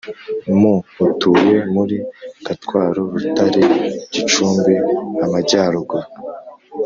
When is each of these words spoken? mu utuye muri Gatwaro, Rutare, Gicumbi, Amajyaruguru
mu 0.59 0.73
utuye 1.05 1.57
muri 1.73 1.97
Gatwaro, 2.45 3.01
Rutare, 3.19 3.63
Gicumbi, 4.13 4.75
Amajyaruguru 5.25 6.07